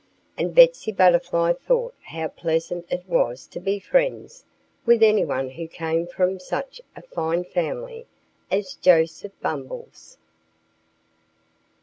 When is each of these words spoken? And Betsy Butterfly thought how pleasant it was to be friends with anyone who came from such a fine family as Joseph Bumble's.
And 0.35 0.55
Betsy 0.55 0.91
Butterfly 0.91 1.53
thought 1.53 1.93
how 2.01 2.27
pleasant 2.29 2.87
it 2.91 3.07
was 3.07 3.45
to 3.45 3.59
be 3.59 3.77
friends 3.79 4.43
with 4.83 5.03
anyone 5.03 5.51
who 5.51 5.67
came 5.67 6.07
from 6.07 6.39
such 6.39 6.81
a 6.95 7.03
fine 7.03 7.43
family 7.43 8.07
as 8.49 8.73
Joseph 8.73 9.39
Bumble's. 9.41 10.17